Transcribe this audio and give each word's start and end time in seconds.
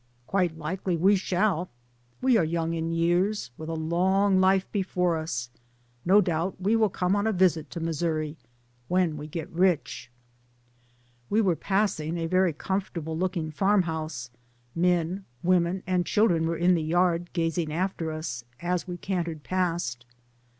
''Quite 0.27 0.57
likely 0.57 0.97
we 0.97 1.15
shall, 1.15 1.69
we 2.23 2.35
are 2.35 2.43
young 2.43 2.73
in 2.73 2.89
years, 2.91 3.51
with 3.55 3.69
a 3.69 3.75
long 3.75 4.39
life 4.41 4.65
before 4.71 5.15
us, 5.15 5.51
no 6.05 6.21
doubt 6.21 6.59
we 6.59 6.75
will 6.75 6.89
come 6.89 7.15
on 7.15 7.27
a 7.27 7.31
visit 7.31 7.69
to 7.69 7.79
Missouri 7.79 8.35
when 8.87 9.15
we 9.15 9.27
get 9.27 9.47
rich." 9.51 10.09
We 11.29 11.39
were 11.39 11.55
passing 11.55 12.17
a 12.17 12.25
very 12.25 12.51
comfortable 12.51 13.15
look 13.15 13.37
ing 13.37 13.51
farmhouse, 13.51 14.31
men, 14.73 15.23
women, 15.43 15.83
and 15.85 16.03
children 16.03 16.47
were 16.47 16.57
in 16.57 16.73
the 16.73 16.81
yard, 16.81 17.29
gazing 17.33 17.71
after 17.71 18.11
us, 18.11 18.43
as 18.59 18.87
we 18.87 18.97
can 18.97 19.23
tered 19.25 19.43
past. 19.43 20.07